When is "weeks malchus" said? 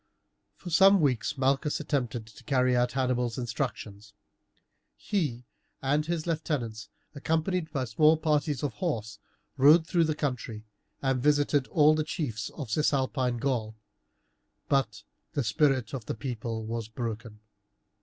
0.99-1.79